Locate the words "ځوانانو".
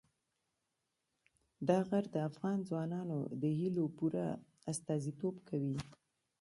2.69-3.19